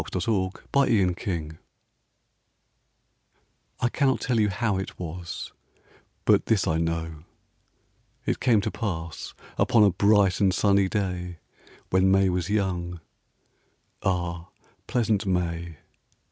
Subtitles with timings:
[0.03, 1.59] Christina Rossetti May
[3.81, 5.51] I cannot tell you how it was,
[6.25, 7.23] But this I know:
[8.25, 11.37] it came to pass Upon a bright and sunny day
[11.91, 12.99] When May was young;
[14.01, 14.47] ah,
[14.87, 15.77] pleasant May!